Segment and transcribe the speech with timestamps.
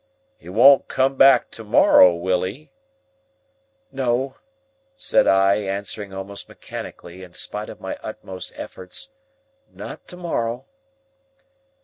[0.39, 2.71] "He won't come back to morrow; will he?"
[3.91, 4.35] "No,"
[4.95, 9.11] said I, answering almost mechanically, in spite of my utmost efforts;
[9.69, 10.65] "not to morrow."